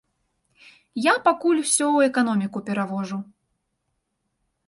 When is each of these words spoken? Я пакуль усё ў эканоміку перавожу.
Я 1.07 1.13
пакуль 1.27 1.59
усё 1.63 1.85
ў 1.91 1.97
эканоміку 2.11 2.59
перавожу. 2.69 3.17